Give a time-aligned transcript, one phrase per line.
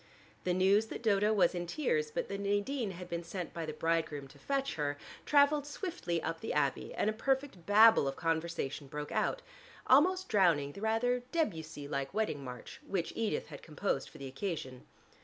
[0.45, 3.71] The news that Dodo was in tears, but that Nadine had been sent by the
[3.73, 8.87] bridegroom to fetch her, traveled swiftly up the Abbey, and a perfect babel of conversation
[8.87, 9.43] broke out,
[9.85, 14.87] almost drowning the rather Debussy like wedding march which Edith had composed for the occasion.